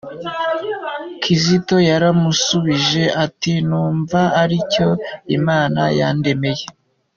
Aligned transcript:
Kizito 1.21 1.75
yaramusubije 1.89 3.03
ati 3.25 3.51
“Numva 3.67 4.21
aricyo 4.41 4.87
Imana 5.37 5.81
yandemeye.” 5.99 6.63